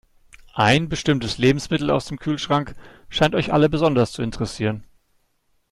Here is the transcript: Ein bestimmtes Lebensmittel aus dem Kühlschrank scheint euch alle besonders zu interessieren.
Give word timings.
Ein 0.55 0.89
bestimmtes 0.89 1.37
Lebensmittel 1.37 1.91
aus 1.91 2.05
dem 2.07 2.17
Kühlschrank 2.17 2.73
scheint 3.07 3.35
euch 3.35 3.53
alle 3.53 3.69
besonders 3.69 4.11
zu 4.13 4.23
interessieren. 4.23 4.83